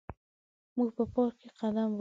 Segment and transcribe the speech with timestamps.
[0.77, 1.89] موږ په پارک کې قدم وهو.